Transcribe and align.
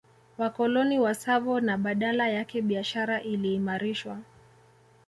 Wakoloni 0.37 0.99
wa 0.99 1.15
Tsavo 1.15 1.59
na 1.59 1.77
badala 1.77 2.29
yake 2.29 2.61
biashara 2.61 3.21
iliimarishwa 3.21 4.19